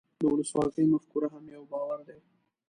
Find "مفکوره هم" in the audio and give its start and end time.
0.93-1.45